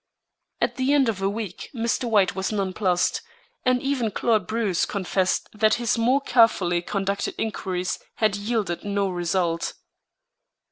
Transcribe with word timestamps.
At 0.59 0.77
the 0.77 0.93
end 0.93 1.09
of 1.09 1.21
a 1.21 1.29
week 1.29 1.69
Mr. 1.75 2.09
White 2.09 2.33
was 2.33 2.51
nonplussed, 2.51 3.21
and 3.63 3.83
even 3.83 4.09
Claude 4.09 4.47
Bruce 4.47 4.83
confessed 4.87 5.47
that 5.53 5.75
his 5.75 5.95
more 5.95 6.19
carefully 6.21 6.81
conducted 6.81 7.35
inquiries 7.37 7.99
had 8.15 8.35
yielded 8.35 8.83
no 8.83 9.09
result. 9.11 9.75